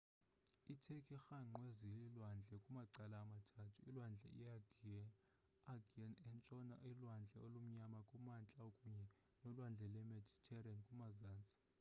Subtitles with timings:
[0.73, 9.05] i turkey irhangqwe ziilwandle kumacala amathathu ulwandle i-aegean entshona ulwandle olumnyama kumantla kunye
[9.41, 11.57] nolwandle lwemediterranean kumazantsi